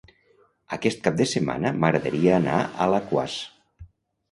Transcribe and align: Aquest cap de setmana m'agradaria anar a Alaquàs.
Aquest 0.77 1.03
cap 1.07 1.19
de 1.19 1.27
setmana 1.33 1.73
m'agradaria 1.83 2.33
anar 2.39 2.57
a 2.65 2.75
Alaquàs. 2.89 3.39